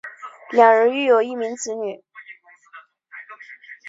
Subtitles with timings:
[0.49, 2.03] 两人育有一名子女。